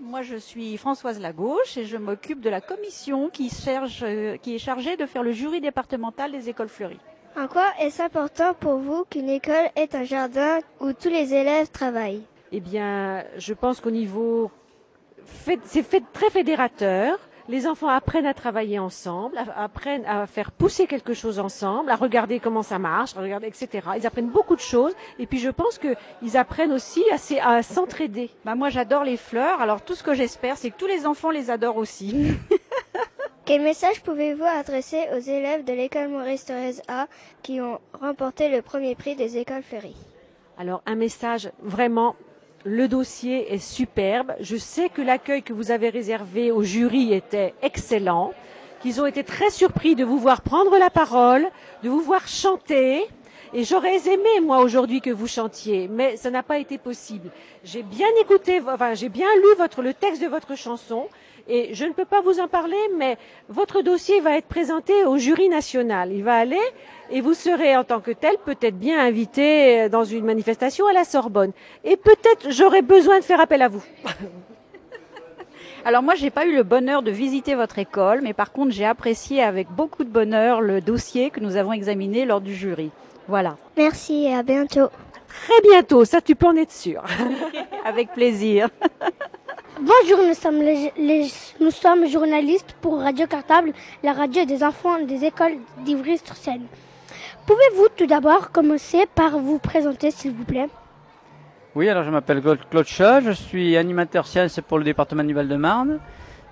Moi, 0.05 0.21
je 0.21 0.37
suis 0.37 0.77
Françoise 0.77 1.19
Lagauche 1.19 1.79
et 1.79 1.87
je 1.87 1.97
m'occupe 1.97 2.43
de 2.43 2.51
la 2.51 2.61
commission 2.61 3.31
qui, 3.31 3.49
cherche, 3.49 4.03
euh, 4.03 4.37
qui 4.37 4.55
est 4.55 4.59
chargée 4.59 4.99
de 4.99 5.07
faire 5.07 5.23
le 5.23 5.33
jury 5.33 5.63
départemental 5.63 6.31
des 6.31 6.51
écoles 6.51 6.69
fleuries. 6.69 7.01
En 7.39 7.49
quoi 7.49 7.65
est-ce 7.81 8.03
important 8.03 8.53
pour 8.53 8.77
vous 8.77 9.05
qu'une 9.11 9.31
école 9.31 9.71
ait 9.77 9.97
un 9.97 10.05
jardin 10.05 10.59
où 10.79 10.93
tous 10.93 11.09
les 11.09 11.33
élèves 11.33 11.71
travaillent? 11.71 12.23
Eh 12.53 12.61
bien, 12.61 13.25
je 13.39 13.55
pense 13.55 13.81
qu'au 13.81 13.91
niveau, 13.91 14.51
c'est 15.65 15.83
fait 15.83 16.03
très 16.13 16.29
fédérateur. 16.29 17.19
Les 17.47 17.67
enfants 17.67 17.89
apprennent 17.89 18.25
à 18.25 18.33
travailler 18.33 18.79
ensemble, 18.79 19.37
apprennent 19.55 20.07
à 20.07 20.27
faire 20.27 20.51
pousser 20.51 20.87
quelque 20.87 21.13
chose 21.13 21.39
ensemble, 21.39 21.91
à 21.91 21.97
regarder 21.97 22.41
comment 22.41 22.63
ça 22.63 22.79
marche, 22.79 23.15
à 23.17 23.21
regarder, 23.21 23.49
etc. 23.49 23.87
Ils 23.99 24.07
apprennent 24.07 24.31
beaucoup 24.31 24.57
de 24.57 24.63
choses. 24.63 24.95
Et 25.19 25.27
puis 25.27 25.39
je 25.39 25.51
pense 25.51 25.79
qu'ils 25.79 26.37
apprennent 26.39 26.73
aussi 26.73 27.05
à, 27.43 27.63
s'entraider. 27.63 28.31
Bah 28.47 28.55
moi 28.55 28.71
j'adore 28.71 29.05
les 29.05 29.19
fleurs. 29.19 29.61
Alors 29.61 29.83
tout 29.83 29.95
ce 29.95 30.03
que 30.03 30.15
j'espère, 30.15 30.57
c'est 30.57 30.71
que 30.71 30.79
tous 30.79 30.87
les 30.87 31.05
enfants 31.05 31.31
les 31.31 31.51
adorent 31.51 31.77
aussi. 31.77 32.33
Quel 33.45 33.61
message 33.61 34.01
pouvez-vous 34.01 34.45
adresser 34.45 35.03
aux 35.15 35.21
élèves 35.21 35.65
de 35.65 35.73
l'école 35.75 36.09
Maurice 36.09 36.47
Thorez 36.47 36.77
A 36.89 37.09
qui 37.43 37.61
ont 37.61 37.79
remporté 37.93 38.49
le 38.49 38.63
premier 38.63 38.95
prix 38.95 39.17
des 39.17 39.37
écoles 39.37 39.63
fleuries 39.63 39.97
Alors 40.57 40.83
un 40.87 40.95
message 40.95 41.51
vraiment 41.61 42.17
le 42.65 42.89
dossier 42.89 43.53
est 43.53 43.59
superbe. 43.59 44.35
Je 44.41 44.57
sais 44.57 44.89
que 44.89 45.03
l'accueil 45.03 45.43
que 45.43 45.53
vous 45.53 45.71
avez 45.71 45.91
réservé 45.91 46.51
au 46.51 46.63
jury 46.63 47.13
était 47.13 47.55
excellent, 47.63 48.33
qu'ils 48.81 49.01
ont 49.01 49.07
été 49.07 49.23
très 49.23 49.51
surpris 49.51 49.95
de 49.95 50.05
vous 50.05 50.19
voir 50.19 50.41
prendre 50.41 50.77
la 50.79 50.91
parole, 50.91 51.47
de 51.83 51.89
vous 51.91 52.01
voir 52.01 52.27
chanter. 52.27 53.07
Et 53.53 53.63
j'aurais 53.65 54.09
aimé, 54.09 54.41
moi, 54.43 54.61
aujourd'hui, 54.61 55.01
que 55.01 55.11
vous 55.11 55.29
chantiez, 55.29 55.89
mais 55.89 56.17
ça 56.17 56.31
n'a 56.31 56.43
pas 56.43 56.59
été 56.59 56.77
possible. 56.77 57.31
J'ai 57.63 57.83
bien 57.83 58.09
écouté, 58.21 58.61
enfin, 58.67 58.95
j'ai 58.95 59.09
bien 59.09 59.29
lu 59.37 59.83
le 59.83 59.95
texte 59.95 60.23
de 60.23 60.27
votre 60.27 60.57
chanson. 60.57 61.07
Et 61.47 61.75
je 61.75 61.85
ne 61.85 61.93
peux 61.93 62.07
pas 62.07 62.23
vous 62.23 62.41
en 62.41 62.49
parler, 62.49 62.77
mais 62.97 63.19
votre 63.49 63.83
dossier 63.83 64.21
va 64.21 64.39
être 64.39 64.47
présenté 64.47 65.05
au 65.05 65.19
jury 65.19 65.49
national. 65.49 66.11
Il 66.13 66.25
va 66.25 66.37
aller 66.37 66.57
et 67.11 67.21
vous 67.21 67.35
serez 67.35 67.77
en 67.77 67.85
tant 67.85 68.01
que 68.01 68.13
tel 68.13 68.37
peut-être 68.45 68.79
bien 68.79 68.99
invité 68.99 69.89
dans 69.91 70.05
une 70.05 70.25
manifestation 70.25 70.87
à 70.87 70.95
la 70.95 71.05
Sorbonne. 71.05 71.53
Et 71.85 71.97
peut-être 71.97 72.51
j'aurai 72.51 72.81
besoin 72.81 73.19
de 73.19 73.25
faire 73.25 73.41
appel 73.41 73.61
à 73.61 73.69
vous. 73.69 73.85
Alors 75.85 76.03
moi, 76.03 76.15
j'ai 76.15 76.31
pas 76.31 76.47
eu 76.47 76.55
le 76.55 76.63
bonheur 76.63 77.03
de 77.03 77.11
visiter 77.11 77.55
votre 77.55 77.79
école, 77.79 78.23
mais 78.23 78.33
par 78.33 78.53
contre, 78.53 78.73
j'ai 78.73 78.87
apprécié 78.87 79.43
avec 79.43 79.69
beaucoup 79.71 80.05
de 80.05 80.09
bonheur 80.09 80.63
le 80.63 80.81
dossier 80.81 81.29
que 81.29 81.41
nous 81.41 81.57
avons 81.57 81.75
examiné 81.75 82.25
lors 82.25 82.41
du 82.41 82.55
jury. 82.55 82.91
Voilà. 83.29 83.57
Merci 83.77 84.25
et 84.25 84.35
à 84.35 84.43
bientôt. 84.43 84.89
Très 85.29 85.61
bientôt, 85.63 86.07
ça 86.07 86.23
tu 86.23 86.35
peux 86.35 86.47
en 86.47 86.57
être 86.57 86.73
sûr. 86.73 87.03
avec 87.85 88.13
plaisir. 88.13 88.71
Bonjour, 89.81 90.25
nous 90.25 90.35
sommes, 90.35 90.63
les, 90.63 90.93
les, 90.97 91.27
nous 91.61 91.73
sommes 91.73 92.07
journalistes 92.07 92.77
pour 92.81 93.01
Radio 93.01 93.27
Cartable, 93.27 93.73
la 94.05 94.13
radio 94.13 94.45
des 94.45 94.63
enfants 94.63 95.01
des 95.01 95.25
écoles 95.25 95.57
d'Ivry-sur-Seine. 95.85 96.67
Pouvez-vous 97.45 97.89
tout 97.97 98.07
d'abord 98.07 98.53
commencer 98.53 99.07
par 99.13 99.37
vous 99.37 99.59
présenter, 99.59 100.13
s'il 100.13 100.31
vous 100.33 100.45
plaît? 100.45 100.69
Oui, 101.75 101.89
alors 101.89 102.05
je 102.05 102.11
m'appelle 102.11 102.41
Claude 102.71 102.87
Chat, 102.87 103.21
je 103.23 103.33
suis 103.33 103.77
animateur 103.77 104.29
sciences 104.29 104.61
pour 104.61 104.79
le 104.79 104.85
département 104.85 105.25
du 105.25 105.35
Val-de-Marne, 105.35 105.99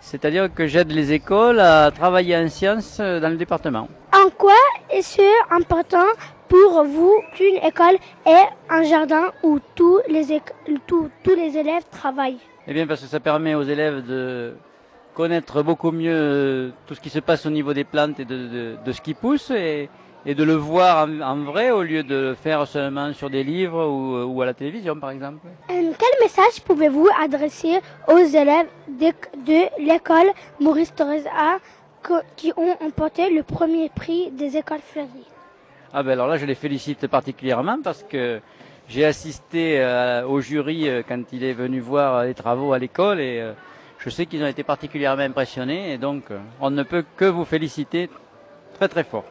c'est-à-dire 0.00 0.52
que 0.52 0.66
j'aide 0.66 0.90
les 0.90 1.12
écoles 1.12 1.60
à 1.60 1.92
travailler 1.92 2.36
en 2.36 2.48
sciences 2.48 2.98
dans 2.98 3.30
le 3.30 3.36
département. 3.36 3.86
En 4.12 4.30
quoi 4.30 4.52
est-ce 4.90 5.22
important 5.54 6.06
pour 6.52 6.84
vous 6.84 7.14
qu'une 7.34 7.56
école 7.64 7.96
ait 8.26 8.46
un 8.68 8.82
jardin 8.82 9.32
où 9.42 9.58
tous 9.74 10.00
les, 10.06 10.38
tous, 10.86 11.08
tous 11.24 11.34
les 11.34 11.56
élèves 11.56 11.84
travaillent 11.90 12.44
eh 12.68 12.74
bien, 12.74 12.86
parce 12.86 13.00
que 13.00 13.06
ça 13.06 13.20
permet 13.20 13.54
aux 13.54 13.62
élèves 13.62 14.06
de 14.06 14.54
connaître 15.14 15.62
beaucoup 15.62 15.92
mieux 15.92 16.72
tout 16.86 16.94
ce 16.94 17.00
qui 17.00 17.08
se 17.08 17.20
passe 17.20 17.46
au 17.46 17.50
niveau 17.50 17.72
des 17.72 17.84
plantes 17.84 18.20
et 18.20 18.26
de, 18.26 18.36
de, 18.36 18.76
de 18.84 18.92
ce 18.92 19.00
qui 19.00 19.14
pousse 19.14 19.50
et, 19.50 19.88
et, 20.26 20.34
de 20.34 20.44
le 20.44 20.52
voir 20.52 21.08
en, 21.08 21.20
en, 21.22 21.36
vrai 21.42 21.70
au 21.70 21.82
lieu 21.82 22.02
de 22.02 22.14
le 22.14 22.34
faire 22.34 22.66
seulement 22.68 23.14
sur 23.14 23.30
des 23.30 23.44
livres 23.44 23.86
ou, 23.86 24.22
ou 24.30 24.42
à 24.42 24.46
la 24.46 24.52
télévision, 24.52 24.94
par 25.00 25.10
exemple. 25.10 25.46
Euh, 25.70 25.92
quel 25.98 26.20
message 26.20 26.60
pouvez-vous 26.66 27.08
adresser 27.24 27.78
aux 28.08 28.18
élèves 28.18 28.68
de, 28.88 29.10
de 29.46 29.88
l'école 29.90 30.30
Maurice 30.60 30.94
Thorez 30.94 31.24
A 31.34 31.56
qui 32.36 32.52
ont 32.58 32.76
emporté 32.86 33.30
le 33.30 33.42
premier 33.42 33.88
prix 33.88 34.30
des 34.32 34.58
écoles 34.58 34.80
fleuries 34.84 35.32
Ah 35.94 36.02
ben 36.02 36.12
alors 36.12 36.26
là, 36.26 36.38
je 36.38 36.46
les 36.46 36.54
félicite 36.54 37.06
particulièrement 37.06 37.78
parce 37.84 38.02
que 38.02 38.40
j'ai 38.88 39.04
assisté 39.04 39.78
euh, 39.78 40.26
au 40.26 40.40
jury 40.40 40.88
euh, 40.88 41.02
quand 41.06 41.22
il 41.32 41.44
est 41.44 41.52
venu 41.52 41.80
voir 41.80 42.24
les 42.24 42.32
travaux 42.32 42.72
à 42.72 42.78
l'école 42.78 43.20
et 43.20 43.40
euh, 43.40 43.52
je 43.98 44.08
sais 44.08 44.24
qu'ils 44.24 44.42
ont 44.42 44.46
été 44.46 44.62
particulièrement 44.62 45.22
impressionnés 45.22 45.92
et 45.92 45.98
donc 45.98 46.24
on 46.60 46.70
ne 46.70 46.82
peut 46.82 47.04
que 47.18 47.26
vous 47.26 47.44
féliciter 47.44 48.08
très 48.76 48.88
très 48.88 49.04
fort. 49.04 49.24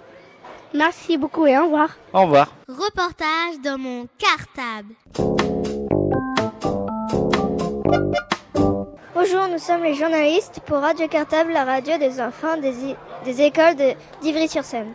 Merci 0.75 1.17
beaucoup 1.17 1.47
et 1.47 1.57
au 1.57 1.63
revoir. 1.65 1.97
Au 2.13 2.21
revoir. 2.21 2.53
Reportage 2.69 3.59
dans 3.63 3.79
mon 3.79 4.07
cartable. 4.19 4.93
Bonjour, 9.15 9.47
nous 9.51 9.57
sommes 9.57 9.83
les 9.83 9.95
journalistes 9.95 10.61
pour 10.67 10.77
Radio 10.77 11.07
Cartable, 11.07 11.51
la 11.53 11.65
radio 11.65 11.97
des 11.97 12.21
enfants 12.21 12.55
des, 12.57 12.95
des 13.25 13.41
écoles 13.41 13.75
d'Ivry-sur-Seine. 14.21 14.93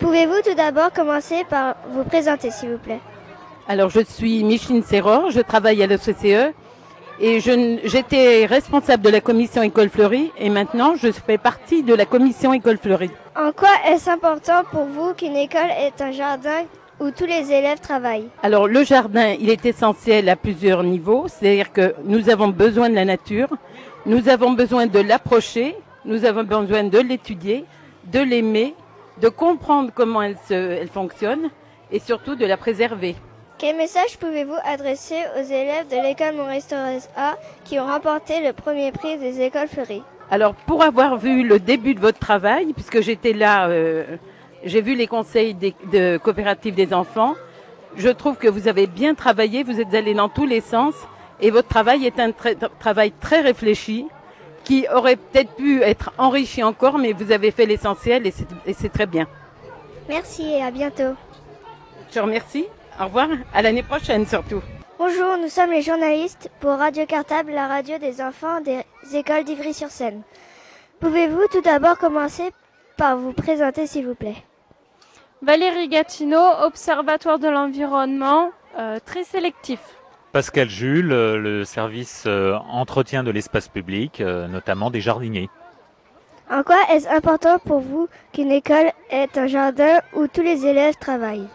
Pouvez-vous 0.00 0.42
tout 0.44 0.54
d'abord 0.54 0.92
commencer 0.92 1.44
par 1.48 1.76
vous 1.90 2.04
présenter, 2.04 2.50
s'il 2.50 2.70
vous 2.70 2.78
plaît? 2.78 3.00
Alors, 3.68 3.88
je 3.88 4.00
suis 4.00 4.44
Micheline 4.44 4.82
Serror, 4.82 5.30
je 5.30 5.40
travaille 5.40 5.82
à 5.82 5.86
l'OCCE 5.86 6.52
et 7.20 7.40
j'étais 7.40 8.44
responsable 8.44 9.02
de 9.02 9.10
la 9.10 9.20
commission 9.20 9.62
École 9.62 9.88
Fleurie 9.88 10.30
et 10.36 10.50
maintenant 10.50 10.94
je 10.96 11.10
fais 11.12 11.38
partie 11.38 11.82
de 11.82 11.94
la 11.94 12.04
commission 12.04 12.52
École 12.52 12.78
Fleurie. 12.78 13.10
En 13.36 13.52
quoi 13.52 13.70
est-ce 13.88 14.10
important 14.10 14.62
pour 14.70 14.84
vous 14.84 15.14
qu'une 15.14 15.36
école 15.36 15.70
ait 15.70 16.02
un 16.02 16.10
jardin 16.10 16.64
où 17.00 17.10
tous 17.10 17.26
les 17.26 17.50
élèves 17.50 17.80
travaillent? 17.80 18.28
Alors, 18.42 18.68
le 18.68 18.84
jardin, 18.84 19.34
il 19.40 19.48
est 19.48 19.64
essentiel 19.64 20.28
à 20.28 20.36
plusieurs 20.36 20.82
niveaux, 20.82 21.26
c'est-à-dire 21.28 21.72
que 21.72 21.94
nous 22.04 22.28
avons 22.30 22.48
besoin 22.48 22.90
de 22.90 22.94
la 22.94 23.04
nature, 23.04 23.48
nous 24.06 24.28
avons 24.28 24.52
besoin 24.52 24.86
de 24.86 24.98
l'approcher, 25.00 25.76
nous 26.04 26.24
avons 26.24 26.44
besoin 26.44 26.84
de 26.84 26.98
l'étudier, 26.98 27.64
de 28.12 28.20
l'aimer, 28.20 28.74
de 29.20 29.28
comprendre 29.28 29.90
comment 29.94 30.22
elle, 30.22 30.36
se, 30.48 30.54
elle 30.54 30.88
fonctionne 30.88 31.50
et 31.90 31.98
surtout 31.98 32.34
de 32.34 32.46
la 32.46 32.56
préserver. 32.56 33.16
Quel 33.58 33.76
message 33.76 34.18
pouvez-vous 34.18 34.56
adresser 34.64 35.22
aux 35.38 35.42
élèves 35.42 35.86
de 35.88 36.02
l'école 36.02 36.34
Maurice 36.34 36.66
Thorez 36.66 36.98
A 37.16 37.36
qui 37.64 37.78
ont 37.78 37.86
remporté 37.86 38.44
le 38.44 38.52
premier 38.52 38.90
prix 38.90 39.16
des 39.16 39.40
écoles 39.40 39.68
fleuries 39.68 40.02
Alors, 40.30 40.54
pour 40.54 40.82
avoir 40.82 41.16
vu 41.16 41.46
le 41.46 41.60
début 41.60 41.94
de 41.94 42.00
votre 42.00 42.18
travail, 42.18 42.72
puisque 42.72 43.00
j'étais 43.00 43.32
là, 43.32 43.68
euh, 43.68 44.16
j'ai 44.64 44.82
vu 44.82 44.96
les 44.96 45.06
conseils 45.06 45.54
des, 45.54 45.74
de 45.92 46.16
coopérative 46.16 46.74
des 46.74 46.92
enfants, 46.92 47.34
je 47.96 48.08
trouve 48.08 48.36
que 48.36 48.48
vous 48.48 48.66
avez 48.66 48.88
bien 48.88 49.14
travaillé, 49.14 49.62
vous 49.62 49.80
êtes 49.80 49.94
allé 49.94 50.14
dans 50.14 50.28
tous 50.28 50.46
les 50.46 50.60
sens, 50.60 50.94
et 51.40 51.50
votre 51.50 51.68
travail 51.68 52.06
est 52.06 52.18
un 52.18 52.32
tra 52.32 52.54
travail 52.80 53.12
très 53.20 53.40
réfléchi, 53.40 54.06
qui 54.64 54.86
aurait 54.92 55.16
peut-être 55.16 55.54
pu 55.54 55.82
être 55.82 56.12
enrichi 56.18 56.62
encore, 56.62 56.98
mais 56.98 57.12
vous 57.12 57.30
avez 57.32 57.50
fait 57.50 57.66
l'essentiel 57.66 58.26
et 58.26 58.72
c'est 58.72 58.92
très 58.92 59.06
bien. 59.06 59.26
Merci 60.08 60.42
et 60.50 60.62
à 60.62 60.70
bientôt. 60.70 61.14
Je 62.12 62.20
remercie. 62.20 62.66
Au 63.00 63.04
revoir, 63.04 63.28
à 63.52 63.62
l'année 63.62 63.82
prochaine 63.82 64.26
surtout. 64.26 64.62
Bonjour, 64.98 65.36
nous 65.36 65.48
sommes 65.48 65.72
les 65.72 65.82
journalistes 65.82 66.48
pour 66.60 66.70
Radio 66.72 67.04
Cartable, 67.06 67.50
la 67.50 67.66
radio 67.66 67.98
des 67.98 68.22
enfants 68.22 68.60
des 68.60 68.84
écoles 69.12 69.42
d'Ivry-sur-Seine. 69.42 70.22
Pouvez-vous 71.00 71.46
tout 71.50 71.60
d'abord 71.60 71.98
commencer 71.98 72.52
par 72.96 73.16
vous 73.16 73.32
présenter 73.32 73.88
s'il 73.88 74.06
vous 74.06 74.14
plaît? 74.14 74.36
Valérie 75.42 75.88
Gatineau, 75.88 76.44
Observatoire 76.62 77.40
de 77.40 77.48
l'environnement, 77.48 78.50
euh, 78.78 78.98
très 79.04 79.24
sélectif. 79.24 79.80
Pascal 80.34 80.68
Jules, 80.68 81.10
le 81.10 81.64
service 81.64 82.24
euh, 82.26 82.56
entretien 82.68 83.22
de 83.22 83.30
l'espace 83.30 83.68
public, 83.68 84.20
euh, 84.20 84.48
notamment 84.48 84.90
des 84.90 85.00
jardiniers. 85.00 85.48
En 86.50 86.64
quoi 86.64 86.74
est-ce 86.90 87.08
important 87.08 87.60
pour 87.64 87.78
vous 87.78 88.08
qu'une 88.32 88.50
école 88.50 88.90
ait 89.10 89.28
un 89.36 89.46
jardin 89.46 90.00
où 90.12 90.26
tous 90.26 90.42
les 90.42 90.66
élèves 90.66 90.96
travaillent? 91.00 91.46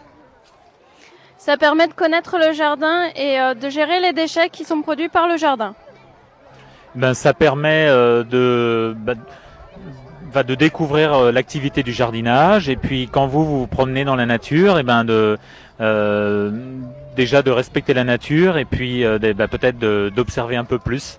Ça 1.36 1.58
permet 1.58 1.88
de 1.88 1.92
connaître 1.92 2.38
le 2.38 2.54
jardin 2.54 3.08
et 3.16 3.38
euh, 3.38 3.52
de 3.52 3.68
gérer 3.68 4.00
les 4.00 4.14
déchets 4.14 4.48
qui 4.48 4.64
sont 4.64 4.80
produits 4.80 5.10
par 5.10 5.28
le 5.28 5.36
jardin. 5.36 5.74
Ben, 6.94 7.12
ça 7.12 7.34
permet 7.34 7.86
euh, 7.86 8.24
de, 8.24 8.96
bah, 8.96 9.12
va 10.32 10.42
de 10.42 10.54
découvrir 10.54 11.12
euh, 11.12 11.32
l'activité 11.32 11.82
du 11.82 11.92
jardinage 11.92 12.70
et 12.70 12.76
puis 12.76 13.10
quand 13.12 13.26
vous 13.26 13.44
vous 13.44 13.66
promenez 13.66 14.06
dans 14.06 14.16
la 14.16 14.24
nature, 14.24 14.78
et 14.78 14.84
ben 14.84 15.04
de 15.04 15.36
déjà 17.16 17.42
de 17.42 17.50
respecter 17.50 17.94
la 17.94 18.04
nature 18.04 18.56
et 18.56 18.64
puis 18.64 19.04
bah, 19.36 19.48
peut-être 19.48 19.78
d'observer 19.78 20.56
un 20.56 20.64
peu 20.64 20.78
plus. 20.78 21.18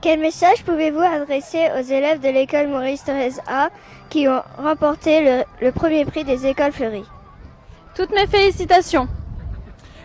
Quel 0.00 0.20
message 0.20 0.62
pouvez-vous 0.64 1.00
adresser 1.00 1.68
aux 1.76 1.82
élèves 1.82 2.20
de 2.20 2.28
l'école 2.28 2.68
Maurice 2.68 3.04
Thorez 3.04 3.32
A 3.48 3.70
qui 4.10 4.28
ont 4.28 4.42
remporté 4.56 5.24
le, 5.24 5.44
le 5.60 5.72
premier 5.72 6.04
prix 6.04 6.24
des 6.24 6.46
écoles 6.46 6.72
fleuries? 6.72 7.04
Toutes 7.96 8.10
mes 8.10 8.26
félicitations. 8.28 9.08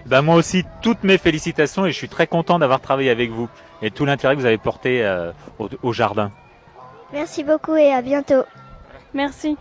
Ben 0.08 0.22
moi 0.22 0.36
aussi, 0.36 0.66
toutes 0.82 1.04
mes 1.04 1.18
félicitations 1.18 1.86
et 1.86 1.92
je 1.92 1.98
suis 1.98 2.10
très 2.10 2.28
content 2.28 2.60
d'avoir 2.60 2.82
travaillé 2.82 3.12
avec 3.12 3.30
vous 3.30 3.48
et 3.82 3.92
tout 3.92 4.06
l'intérêt 4.06 4.36
que 4.36 4.40
vous 4.40 4.46
avez 4.48 4.58
porté 4.58 5.06
euh, 5.06 5.32
au, 5.60 5.70
au 5.84 5.94
jardin. 5.94 6.32
Merci 7.14 7.44
beaucoup 7.44 7.76
et 7.76 7.94
à 7.94 8.02
bientôt. 8.02 8.44
Merci. 9.14 9.58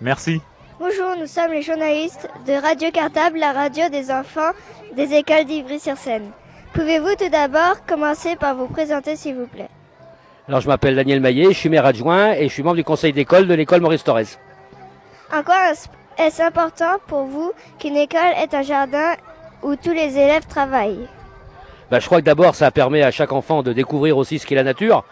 Merci. 0.00 0.42
Bonjour, 0.80 1.14
nous 1.16 1.28
sommes 1.28 1.52
les 1.52 1.62
journalistes 1.62 2.28
de 2.48 2.52
Radio 2.52 2.90
Cartable, 2.90 3.38
la 3.38 3.52
radio 3.52 3.88
des 3.90 4.10
enfants 4.10 4.50
des 4.96 5.14
écoles 5.14 5.44
d'Ivry-sur-Seine. 5.44 6.30
Pouvez-vous 6.72 7.14
tout 7.16 7.28
d'abord 7.30 7.86
commencer 7.86 8.34
par 8.34 8.56
vous 8.56 8.66
présenter 8.66 9.14
s'il 9.14 9.36
vous 9.36 9.46
plaît? 9.46 9.68
Alors 10.48 10.60
je 10.60 10.66
m'appelle 10.66 10.96
Daniel 10.96 11.20
Maillet, 11.20 11.52
je 11.52 11.58
suis 11.58 11.68
maire 11.68 11.86
adjoint 11.86 12.32
et 12.32 12.48
je 12.48 12.52
suis 12.52 12.64
membre 12.64 12.76
du 12.76 12.84
conseil 12.84 13.12
d'école 13.12 13.46
de 13.46 13.54
l'école 13.54 13.82
Maurice 13.82 14.02
Thorez. 14.02 14.26
En 15.32 15.44
quoi 15.44 15.72
est-ce 16.18 16.42
important 16.42 16.96
pour 17.06 17.22
vous 17.22 17.52
qu'une 17.78 17.96
école 17.96 18.32
ait 18.36 18.52
un 18.52 18.62
jardin 18.62 19.14
où 19.62 19.76
tous 19.76 19.92
les 19.92 20.18
élèves 20.18 20.46
travaillent? 20.46 21.06
Ben, 21.88 22.00
je 22.00 22.06
crois 22.06 22.18
que 22.18 22.26
d'abord 22.26 22.56
ça 22.56 22.72
permet 22.72 23.04
à 23.04 23.12
chaque 23.12 23.32
enfant 23.32 23.62
de 23.62 23.72
découvrir 23.72 24.18
aussi 24.18 24.40
ce 24.40 24.46
qu'est 24.46 24.56
la 24.56 24.64
nature. 24.64 25.04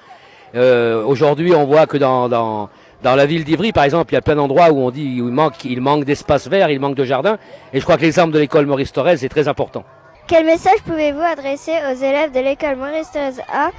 Euh, 0.56 1.04
Aujourd'hui 1.04 1.54
on 1.54 1.66
voit 1.66 1.86
que 1.86 1.98
dans, 1.98 2.28
dans, 2.28 2.68
dans 3.02 3.14
la 3.16 3.26
ville 3.26 3.44
d'Ivry 3.44 3.72
par 3.72 3.84
exemple 3.84 4.12
il 4.12 4.14
y 4.14 4.18
a 4.18 4.22
plein 4.22 4.36
d'endroits 4.36 4.70
où 4.70 4.78
on 4.80 4.90
dit 4.90 5.20
où 5.20 5.28
il 5.28 5.34
manque, 5.34 5.64
il 5.64 5.80
manque 5.80 6.04
d'espace 6.04 6.48
vert, 6.48 6.70
il 6.70 6.80
manque 6.80 6.94
de 6.94 7.04
jardin 7.04 7.38
et 7.72 7.80
je 7.80 7.84
crois 7.84 7.96
que 7.96 8.02
l'exemple 8.02 8.32
de 8.32 8.38
l'école 8.38 8.66
Maurice 8.66 8.92
Thorez 8.92 9.24
est 9.24 9.28
très 9.28 9.48
important. 9.48 9.84
Quel 10.26 10.46
message 10.46 10.80
pouvez-vous 10.86 11.20
adresser 11.20 11.72
aux 11.90 11.96
élèves 11.96 12.32
de 12.32 12.40
l'école 12.40 12.76
Maurice 12.76 13.10
Thorez 13.10 13.42
A 13.52 13.70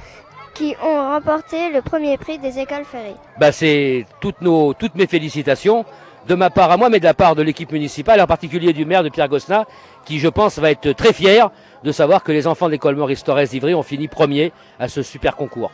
qui 0.54 0.76
ont 0.84 1.12
remporté 1.12 1.70
le 1.72 1.80
premier 1.82 2.16
prix 2.16 2.38
des 2.38 2.58
écoles 2.58 2.84
ferrées 2.84 3.16
Ben, 3.40 3.50
c'est 3.50 4.06
toutes, 4.20 4.40
nos, 4.40 4.72
toutes 4.74 4.94
mes 4.94 5.08
félicitations 5.08 5.84
de 6.28 6.34
ma 6.34 6.50
part 6.50 6.70
à 6.70 6.76
moi 6.76 6.90
mais 6.90 7.00
de 7.00 7.04
la 7.04 7.14
part 7.14 7.34
de 7.34 7.42
l'équipe 7.42 7.72
municipale 7.72 8.20
en 8.20 8.26
particulier 8.26 8.72
du 8.72 8.84
maire 8.84 9.02
de 9.02 9.08
Pierre 9.08 9.28
Gosnat 9.28 9.64
qui 10.04 10.18
je 10.18 10.28
pense 10.28 10.58
va 10.58 10.70
être 10.70 10.92
très 10.92 11.12
fier 11.12 11.50
de 11.82 11.92
savoir 11.92 12.22
que 12.22 12.32
les 12.32 12.46
enfants 12.46 12.66
de 12.66 12.72
l'école 12.72 12.96
Maurice 12.96 13.24
Thorez 13.24 13.46
d'Ivry 13.46 13.74
ont 13.74 13.82
fini 13.82 14.06
premier 14.08 14.52
à 14.78 14.88
ce 14.88 15.02
super 15.02 15.36
concours. 15.36 15.70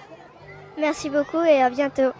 Merci 0.78 1.10
beaucoup 1.10 1.42
et 1.44 1.60
à 1.62 1.68
bientôt. 1.68 2.10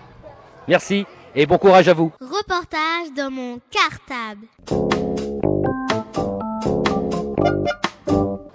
Merci 0.68 1.06
et 1.34 1.46
bon 1.46 1.58
courage 1.58 1.88
à 1.88 1.94
vous. 1.94 2.12
Reportage 2.20 3.12
dans 3.16 3.30
mon 3.30 3.58
cartable. 3.70 4.46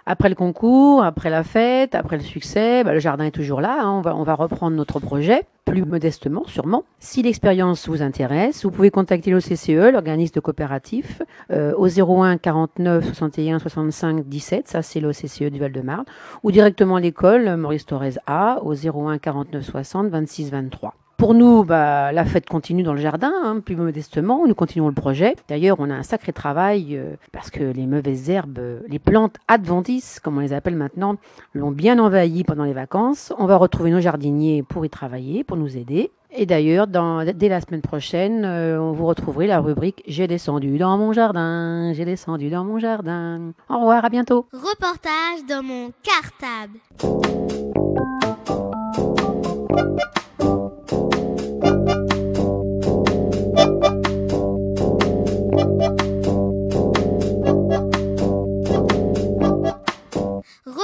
Après 0.08 0.29
le 0.29 0.36
concours, 0.36 1.03
après 1.03 1.32
la 1.32 1.44
fête, 1.44 1.96
après 1.96 2.17
le 2.17 2.22
succès, 2.24 2.84
bah, 2.84 2.94
le 2.94 3.00
jardin 3.00 3.25
est 3.25 3.32
toujours 3.32 3.60
là. 3.60 3.79
hein. 3.82 3.89
On, 3.91 4.01
va, 4.01 4.15
on 4.15 4.22
va 4.22 4.36
reprendre 4.36 4.77
notre 4.77 5.00
projet, 5.00 5.48
plus 5.65 5.84
modestement 5.84 6.44
sûrement. 6.46 6.84
Si 7.00 7.24
l'expérience 7.24 7.89
vous 7.89 8.03
intéresse, 8.03 8.63
vous 8.65 8.70
pouvez 8.72 8.91
contacter 8.91 9.32
l'OCCE, 9.32 9.91
l'organisme 9.91 10.36
de 10.36 10.39
coopératif, 10.41 11.24
euh, 11.51 11.74
au 11.75 11.88
01 11.88 12.38
49 12.38 13.03
61 13.03 13.58
65 13.58 14.25
17, 14.27 14.67
ça 14.67 14.84
c'est 14.84 15.00
l'OCCE 15.00 15.50
du 15.51 15.60
Val-de-Marne, 15.60 16.05
ou 16.44 16.51
directement 16.51 17.00
l'école 17.00 17.55
Maurice 17.58 17.88
Thorez 17.88 18.13
A 18.27 18.60
au 18.63 18.75
01 18.75 19.17
49 19.17 19.63
60 19.65 20.10
26 20.10 20.51
23. 20.51 20.94
Pour 21.18 21.34
nous, 21.34 21.64
bah, 21.64 22.12
la 22.12 22.26
fête 22.26 22.48
continue 22.48 22.84
dans 22.84 22.94
le 22.94 23.00
jardin, 23.00 23.32
hein, 23.44 23.62
plus 23.64 23.78
modestement. 23.78 24.46
Nous 24.46 24.54
continuons 24.54 24.90
le 24.90 24.94
projet. 24.94 25.36
D'ailleurs, 25.48 25.78
on 25.80 25.90
a 25.90 25.94
un 25.94 26.04
sacré 26.04 26.34
travail 26.34 26.98
euh, 26.98 27.16
parce 27.32 27.50
que 27.50 27.64
les 27.64 27.88
mauvaises 27.88 28.30
herbes, 28.30 28.60
euh, 28.60 28.82
les 28.90 29.00
plantes 29.00 29.38
adventices, 29.48 30.20
comme 30.20 30.38
on 30.38 30.42
les 30.42 30.52
appelle 30.52 30.76
maintenant, 30.76 31.16
l'ont 31.54 31.72
bien 31.72 32.00
envahi 32.00 32.44
pendant 32.44 32.66
les 32.66 32.74
vacances. 32.74 33.32
On 33.38 33.46
va 33.46 33.56
retrouver 33.56 33.92
nos 33.92 34.01
jardiniers 34.01 34.62
pour 34.62 34.86
y 34.86 34.90
travailler, 34.90 35.46
pour 35.46 35.56
nous 35.56 35.78
aider. 35.78 36.12
Et 36.38 36.46
d'ailleurs, 36.46 36.88
dès 36.88 37.48
la 37.48 37.62
semaine 37.62 37.82
prochaine, 37.82 38.44
euh, 38.44 38.92
vous 38.94 39.06
retrouverez 39.06 39.48
la 39.48 39.62
rubrique 39.62 40.04
J'ai 40.06 40.28
descendu 40.28 40.78
dans 40.78 40.98
mon 40.98 41.14
jardin, 41.14 41.94
j'ai 41.94 42.04
descendu 42.04 42.50
dans 42.50 42.66
mon 42.66 42.78
jardin. 42.78 43.54
Au 43.70 43.80
revoir, 43.80 44.04
à 44.04 44.10
bientôt. 44.10 44.48
Reportage 44.51 45.46
dans 45.48 45.64
mon 45.64 45.92
cartable. 46.04 47.75